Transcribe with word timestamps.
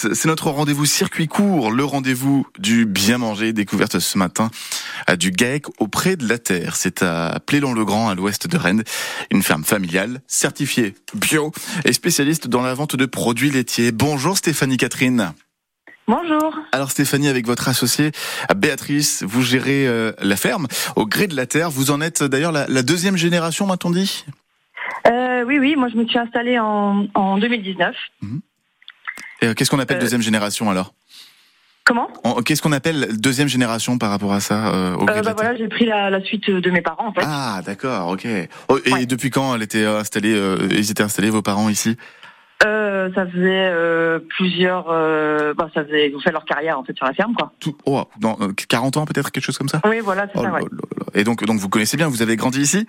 C'est 0.00 0.26
notre 0.26 0.50
rendez-vous 0.50 0.86
circuit 0.86 1.26
court, 1.26 1.72
le 1.72 1.84
rendez-vous 1.84 2.46
du 2.56 2.86
bien 2.86 3.18
manger, 3.18 3.52
découverte 3.52 3.98
ce 3.98 4.16
matin 4.16 4.48
à 5.08 5.16
du 5.16 5.32
GAEC 5.32 5.66
auprès 5.80 6.14
de 6.14 6.28
la 6.28 6.38
Terre. 6.38 6.76
C'est 6.76 7.02
à 7.02 7.40
Plélon-le-Grand, 7.44 8.08
à 8.08 8.14
l'ouest 8.14 8.46
de 8.46 8.56
Rennes, 8.56 8.84
une 9.32 9.42
ferme 9.42 9.64
familiale 9.64 10.20
certifiée 10.28 10.94
bio 11.14 11.50
et 11.84 11.92
spécialiste 11.92 12.46
dans 12.46 12.62
la 12.62 12.74
vente 12.74 12.94
de 12.94 13.06
produits 13.06 13.50
laitiers. 13.50 13.90
Bonjour 13.90 14.36
Stéphanie 14.36 14.76
Catherine. 14.76 15.32
Bonjour. 16.06 16.56
Alors 16.70 16.92
Stéphanie, 16.92 17.26
avec 17.26 17.44
votre 17.44 17.68
associée 17.68 18.12
Béatrice, 18.56 19.24
vous 19.26 19.42
gérez 19.42 19.88
euh, 19.88 20.12
la 20.20 20.36
ferme 20.36 20.68
au 20.94 21.06
gré 21.06 21.26
de 21.26 21.34
la 21.34 21.46
terre. 21.46 21.70
Vous 21.70 21.90
en 21.90 22.00
êtes 22.00 22.22
d'ailleurs 22.22 22.52
la, 22.52 22.82
deuxième 22.84 23.16
génération, 23.16 23.66
m'a-t-on 23.66 23.90
dit? 23.90 24.24
Euh, 25.08 25.42
Oui, 25.44 25.58
oui. 25.58 25.74
Moi, 25.74 25.88
je 25.88 25.96
me 25.96 26.06
suis 26.06 26.20
installée 26.20 26.60
en, 26.60 27.08
en 27.14 27.38
2019. 27.38 27.96
Euh, 28.22 28.26
qu'est-ce 29.40 29.70
qu'on 29.70 29.78
appelle 29.78 29.98
euh, 29.98 30.00
deuxième 30.00 30.22
génération 30.22 30.70
alors? 30.70 30.94
Comment? 31.84 32.10
Qu'est-ce 32.44 32.60
qu'on 32.60 32.72
appelle 32.72 33.18
deuxième 33.18 33.48
génération 33.48 33.96
par 33.96 34.10
rapport 34.10 34.32
à 34.32 34.40
ça 34.40 34.74
euh, 34.74 34.94
au 34.94 35.08
euh, 35.08 35.22
bah 35.22 35.32
voilà, 35.34 35.56
j'ai 35.56 35.68
pris 35.68 35.86
la, 35.86 36.22
suite 36.22 36.50
de 36.50 36.70
mes 36.70 36.82
parents 36.82 37.08
en 37.08 37.12
fait. 37.14 37.22
Ah 37.24 37.62
d'accord, 37.64 38.08
ok. 38.08 38.26
Oh, 38.68 38.78
et 38.84 39.06
depuis 39.06 39.30
quand 39.30 39.54
elle 39.54 39.62
était 39.62 39.86
installée, 39.86 40.38
ils 40.70 40.90
étaient 40.90 41.02
installés 41.02 41.30
vos 41.30 41.40
parents 41.40 41.70
ici? 41.70 41.96
Euh, 42.66 43.08
ça 43.14 43.24
faisait 43.26 44.20
plusieurs, 44.36 44.84
bah, 45.54 45.70
ça 45.72 45.82
faisait, 45.84 46.10
ils 46.10 46.16
ont 46.16 46.20
fait 46.20 46.32
leur 46.32 46.44
carrière 46.44 46.78
en 46.78 46.84
fait 46.84 46.94
sur 46.94 47.06
la 47.06 47.14
ferme 47.14 47.34
quoi. 47.34 47.52
Tout, 47.58 47.74
oh, 47.86 48.04
dans 48.18 48.36
40 48.68 48.98
ans 48.98 49.06
peut-être 49.06 49.30
quelque 49.30 49.44
chose 49.44 49.56
comme 49.56 49.68
ça? 49.70 49.80
Oui 49.86 50.00
voilà, 50.04 50.26
c'est 50.26 50.38
oh 50.38 50.42
ça. 50.42 50.52
Ouais. 50.52 50.60
Et 51.14 51.24
donc 51.24 51.42
donc 51.46 51.58
vous 51.58 51.70
connaissez 51.70 51.96
bien, 51.96 52.08
vous 52.08 52.20
avez 52.20 52.36
grandi 52.36 52.60
ici? 52.60 52.86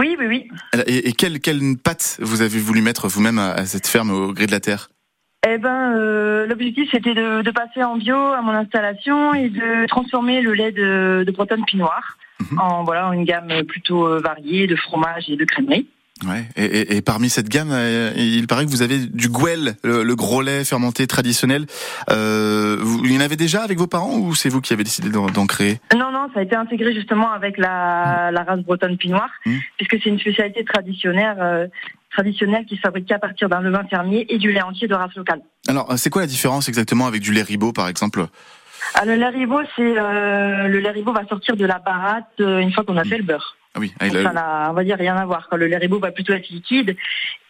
Oui 0.00 0.16
oui 0.18 0.26
oui. 0.26 0.48
Et, 0.86 1.08
et 1.08 1.12
quelle 1.12 1.38
quelle 1.38 1.60
patte 1.76 2.16
vous 2.20 2.42
avez 2.42 2.58
voulu 2.58 2.82
mettre 2.82 3.06
vous-même 3.06 3.38
à 3.38 3.64
cette 3.64 3.86
ferme 3.86 4.10
au 4.10 4.32
gré 4.32 4.46
de 4.46 4.52
la 4.52 4.60
terre? 4.60 4.90
Eh 5.46 5.58
ben, 5.58 5.94
euh, 5.96 6.46
l'objectif 6.46 6.90
c'était 6.90 7.14
de, 7.14 7.42
de, 7.42 7.50
passer 7.50 7.82
en 7.82 7.96
bio 7.96 8.16
à 8.16 8.42
mon 8.42 8.52
installation 8.52 9.34
et 9.34 9.48
de 9.48 9.86
transformer 9.86 10.40
le 10.40 10.52
lait 10.52 10.72
de, 10.72 11.22
de 11.24 11.30
Bretonne 11.30 11.64
Pinoir 11.64 12.18
mhm. 12.40 12.58
en 12.58 12.82
voilà 12.82 13.04
une 13.14 13.24
gamme 13.24 13.64
plutôt 13.64 14.06
euh, 14.06 14.18
variée 14.18 14.66
de 14.66 14.74
fromage 14.74 15.30
et 15.30 15.36
de 15.36 15.44
crèmerie. 15.44 15.86
Ouais. 16.26 16.44
Et, 16.56 16.64
et, 16.64 16.96
et, 16.96 17.02
parmi 17.02 17.30
cette 17.30 17.48
gamme, 17.48 17.70
euh, 17.70 18.12
il 18.16 18.46
paraît 18.46 18.64
que 18.64 18.70
vous 18.70 18.82
avez 18.82 18.98
du 18.98 19.28
Gouel, 19.28 19.76
le, 19.84 20.14
gros 20.14 20.42
lait 20.42 20.64
fermenté 20.64 21.06
traditionnel. 21.06 21.66
Euh, 22.10 22.76
vous, 22.80 23.04
il 23.04 23.12
y 23.12 23.16
en 23.16 23.20
avait 23.20 23.36
déjà 23.36 23.62
avec 23.62 23.78
vos 23.78 23.86
parents 23.86 24.16
ou 24.16 24.34
c'est 24.34 24.48
vous 24.48 24.60
qui 24.60 24.72
avez 24.72 24.84
décidé 24.84 25.10
d'en 25.10 25.46
créer? 25.46 25.80
Non, 25.94 26.10
non, 26.10 26.28
ça 26.34 26.40
a 26.40 26.42
été 26.42 26.56
intégré 26.56 26.94
justement 26.94 27.30
avec 27.30 27.56
la, 27.58 28.30
la 28.32 28.42
race 28.42 28.60
bretonne 28.60 28.96
pinoire, 28.96 29.30
mmh. 29.46 29.56
puisque 29.76 30.02
c'est 30.02 30.10
une 30.10 30.18
spécialité 30.18 30.64
traditionnelle, 30.64 31.36
euh, 31.40 31.66
traditionnelle 32.10 32.64
qui 32.66 32.76
se 32.76 32.80
fabrique 32.80 33.10
à 33.12 33.18
partir 33.18 33.48
d'un 33.48 33.60
levain 33.60 33.84
fermier 33.84 34.26
et 34.32 34.38
du 34.38 34.52
lait 34.52 34.62
entier 34.62 34.88
de 34.88 34.94
race 34.94 35.14
locale. 35.14 35.40
Alors, 35.68 35.92
c'est 35.96 36.10
quoi 36.10 36.22
la 36.22 36.28
différence 36.28 36.68
exactement 36.68 37.06
avec 37.06 37.22
du 37.22 37.32
lait 37.32 37.42
ribot, 37.42 37.72
par 37.72 37.88
exemple? 37.88 38.26
Ah, 38.94 39.04
Le 39.04 39.14
lait 39.14 39.28
ribot, 39.28 39.62
c'est 39.76 39.98
euh, 39.98 40.68
le 40.68 41.12
va 41.12 41.26
sortir 41.26 41.56
de 41.56 41.64
la 41.64 41.78
baratte 41.78 42.38
une 42.38 42.72
fois 42.72 42.84
qu'on 42.84 42.96
a 42.96 43.04
mmh. 43.04 43.08
fait 43.08 43.18
le 43.18 43.24
beurre. 43.24 43.56
Ah 43.74 43.80
oui, 43.80 43.92
ah, 44.00 44.08
ça 44.08 44.32
n'a, 44.32 44.68
on 44.70 44.72
va 44.72 44.82
dire, 44.82 44.96
rien 44.96 45.16
à 45.16 45.26
voir. 45.26 45.46
Le 45.52 45.66
lait 45.66 45.76
ribot 45.76 45.98
va 45.98 46.10
plutôt 46.10 46.32
être 46.32 46.48
liquide 46.48 46.96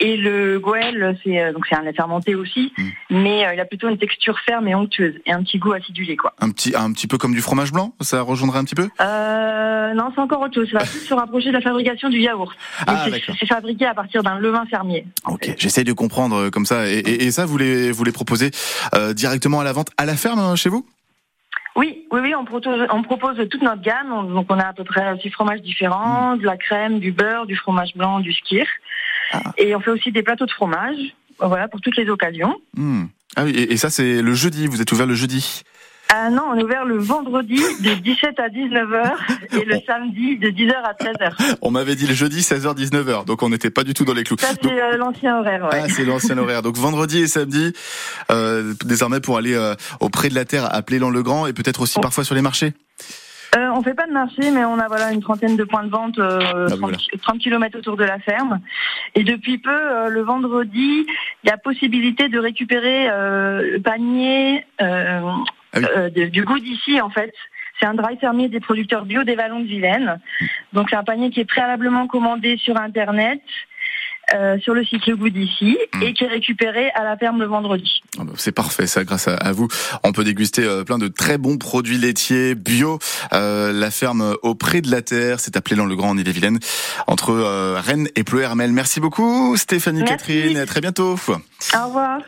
et 0.00 0.16
le 0.16 0.58
goël, 0.58 1.18
c'est 1.24 1.40
euh, 1.40 1.52
donc 1.52 1.64
c'est 1.68 1.76
un 1.76 1.82
lait 1.82 1.92
fermenté 1.92 2.34
aussi, 2.34 2.72
hmm. 2.76 2.88
mais 3.10 3.46
euh, 3.46 3.54
il 3.54 3.60
a 3.60 3.64
plutôt 3.64 3.88
une 3.88 3.98
texture 3.98 4.38
ferme 4.40 4.68
et 4.68 4.74
onctueuse 4.74 5.14
et 5.26 5.32
un 5.32 5.42
petit 5.42 5.58
goût 5.58 5.72
acidulé, 5.72 6.16
quoi. 6.16 6.34
Un 6.40 6.50
petit, 6.50 6.74
un 6.76 6.92
petit 6.92 7.06
peu 7.06 7.18
comme 7.18 7.32
du 7.32 7.40
fromage 7.40 7.72
blanc, 7.72 7.94
ça 8.00 8.20
rejoindrait 8.22 8.58
un 8.58 8.64
petit 8.64 8.74
peu? 8.74 8.88
Euh, 9.00 9.94
Non, 9.94 10.10
c'est 10.14 10.20
encore 10.20 10.42
autre 10.42 10.54
chose. 10.54 10.70
Ça 10.70 10.78
va 10.78 10.84
plus 10.90 11.00
se 11.00 11.14
rapprocher 11.14 11.48
de 11.48 11.54
la 11.54 11.60
fabrication 11.60 12.08
du 12.08 12.18
yaourt. 12.18 12.52
Ah, 12.86 13.06
c'est, 13.10 13.46
fabriqué 13.46 13.86
à 13.86 13.94
partir 13.94 14.22
d'un 14.22 14.38
levain 14.38 14.66
fermier. 14.66 15.06
Ok, 15.26 15.54
j'essaye 15.56 15.84
de 15.84 15.92
comprendre 15.92 16.36
euh, 16.36 16.50
comme 16.50 16.66
ça. 16.66 16.88
Et, 16.88 16.98
et, 16.98 17.30
ça, 17.30 17.46
vous 17.46 17.58
les, 17.58 17.90
vous 17.90 18.04
les 18.04 18.12
proposez 18.12 18.50
euh, 18.94 19.14
directement 19.14 19.60
à 19.60 19.64
la 19.64 19.72
vente 19.72 19.90
à 19.96 20.04
la 20.04 20.16
ferme 20.16 20.56
chez 20.56 20.68
vous? 20.68 20.86
Oui, 21.76 22.06
oui, 22.10 22.20
oui, 22.22 22.34
on 22.34 22.44
propose, 22.44 22.86
on 22.90 23.02
propose 23.02 23.36
toute 23.48 23.62
notre 23.62 23.82
gamme. 23.82 24.32
donc 24.32 24.46
on 24.48 24.58
a 24.58 24.66
à 24.66 24.72
peu 24.72 24.84
près 24.84 25.16
six 25.20 25.30
fromages 25.30 25.62
différents, 25.62 26.36
mm. 26.36 26.40
de 26.40 26.44
la 26.44 26.56
crème, 26.56 26.98
du 26.98 27.12
beurre, 27.12 27.46
du 27.46 27.56
fromage 27.56 27.94
blanc, 27.94 28.20
du 28.20 28.32
skir. 28.32 28.66
Ah. 29.32 29.52
Et 29.56 29.74
on 29.74 29.80
fait 29.80 29.90
aussi 29.90 30.10
des 30.10 30.22
plateaux 30.22 30.46
de 30.46 30.50
fromage, 30.50 30.98
voilà, 31.38 31.68
pour 31.68 31.80
toutes 31.80 31.96
les 31.96 32.08
occasions. 32.08 32.56
Mm. 32.74 33.04
Ah 33.36 33.44
oui, 33.44 33.52
et 33.54 33.76
ça 33.76 33.90
c'est 33.90 34.22
le 34.22 34.34
jeudi, 34.34 34.66
vous 34.66 34.80
êtes 34.80 34.90
ouvert 34.90 35.06
le 35.06 35.14
jeudi 35.14 35.62
ah 36.10 36.30
non, 36.30 36.42
on 36.50 36.56
est 36.56 36.62
ouvert 36.62 36.84
le 36.84 36.96
vendredi 36.98 37.56
de 37.56 37.94
17 37.94 38.40
à 38.40 38.48
19h 38.48 39.12
et 39.52 39.64
le 39.64 39.78
samedi 39.86 40.38
de 40.38 40.48
10h 40.48 40.72
à 40.72 40.94
13h. 40.94 41.56
On 41.60 41.70
m'avait 41.70 41.96
dit 41.96 42.06
le 42.06 42.14
jeudi 42.14 42.40
16h 42.40 42.74
19h, 42.74 43.26
donc 43.26 43.42
on 43.42 43.50
n'était 43.50 43.70
pas 43.70 43.84
du 43.84 43.92
tout 43.92 44.04
dans 44.04 44.14
les 44.14 44.24
clous. 44.24 44.36
Ça 44.38 44.48
c'est 44.62 44.82
euh, 44.82 44.96
l'ancien 44.96 45.38
horaire. 45.38 45.64
Ouais. 45.64 45.82
Ah 45.84 45.88
c'est 45.88 46.04
l'ancien 46.04 46.38
horaire. 46.38 46.62
Donc 46.62 46.76
vendredi 46.76 47.18
et 47.18 47.26
samedi, 47.26 47.72
euh, 48.30 48.72
désormais 48.84 49.20
pour 49.20 49.36
aller 49.36 49.54
euh, 49.54 49.74
auprès 50.00 50.30
de 50.30 50.34
la 50.34 50.44
terre 50.44 50.74
à 50.74 50.80
Plélan-le-Grand 50.82 51.46
et 51.46 51.52
peut-être 51.52 51.82
aussi 51.82 51.96
oh. 51.98 52.00
parfois 52.00 52.24
sur 52.24 52.34
les 52.34 52.42
marchés. 52.42 52.72
Euh, 53.56 53.70
on 53.74 53.82
fait 53.82 53.94
pas 53.94 54.06
de 54.06 54.12
marché, 54.12 54.50
mais 54.50 54.64
on 54.64 54.78
a 54.78 54.88
voilà 54.88 55.12
une 55.12 55.22
trentaine 55.22 55.56
de 55.56 55.64
points 55.64 55.84
de 55.84 55.90
vente, 55.90 56.18
euh, 56.18 56.68
30, 56.68 56.92
ah, 57.26 57.32
km 57.40 57.78
autour 57.78 57.96
de 57.96 58.04
la 58.04 58.18
ferme. 58.18 58.60
Et 59.14 59.24
depuis 59.24 59.58
peu, 59.58 59.70
euh, 59.70 60.08
le 60.08 60.20
vendredi, 60.20 61.06
il 61.44 61.48
y 61.48 61.50
a 61.50 61.56
possibilité 61.56 62.28
de 62.28 62.38
récupérer 62.38 63.08
euh, 63.08 63.72
le 63.72 63.80
panier 63.80 64.66
ah 65.74 66.10
du 66.10 66.44
goût 66.44 66.58
d'ici 66.58 67.00
en 67.00 67.10
fait. 67.10 67.32
C'est 67.80 67.86
un 67.86 67.94
dry 67.94 68.16
fermier 68.18 68.48
des 68.48 68.60
producteurs 68.60 69.04
bio 69.04 69.22
des 69.22 69.36
Vallons 69.36 69.60
de 69.60 69.66
Vilaine. 69.66 70.20
Donc 70.72 70.88
c'est 70.90 70.96
un 70.96 71.04
panier 71.04 71.30
qui 71.30 71.40
est 71.40 71.44
préalablement 71.44 72.06
commandé 72.06 72.56
sur 72.56 72.76
internet. 72.76 73.40
Euh, 74.34 74.58
sur 74.58 74.74
le 74.74 74.84
site 74.84 75.06
Le 75.06 75.16
Goût 75.16 75.30
d'ici 75.30 75.78
hmm. 75.94 76.02
et 76.02 76.12
qui 76.12 76.24
est 76.24 76.28
récupéré 76.28 76.90
à 76.90 77.02
la 77.02 77.16
ferme 77.16 77.40
le 77.40 77.46
vendredi. 77.46 78.02
Ah 78.18 78.24
bah, 78.24 78.32
c'est 78.36 78.52
parfait, 78.52 78.86
ça, 78.86 79.02
grâce 79.02 79.26
à, 79.26 79.52
vous. 79.52 79.68
On 80.04 80.12
peut 80.12 80.22
déguster 80.22 80.64
euh, 80.64 80.84
plein 80.84 80.98
de 80.98 81.08
très 81.08 81.38
bons 81.38 81.56
produits 81.56 81.96
laitiers 81.96 82.54
bio. 82.54 82.98
Euh, 83.32 83.72
la 83.72 83.90
ferme 83.90 84.36
auprès 84.42 84.82
de 84.82 84.90
la 84.90 85.00
terre, 85.00 85.40
c'est 85.40 85.56
appelé 85.56 85.76
dans 85.76 85.86
le 85.86 85.96
Grand 85.96 86.10
en 86.10 86.18
Ille-et-Vilaine, 86.18 86.58
entre 87.06 87.32
Rennes 87.80 88.08
et 88.16 88.22
Pleuhermel. 88.22 88.70
Merci 88.70 89.00
beaucoup, 89.00 89.56
Stéphanie 89.56 90.04
Catherine. 90.04 90.58
À 90.58 90.66
très 90.66 90.82
bientôt. 90.82 91.12
Au 91.12 91.86
revoir. 91.86 92.20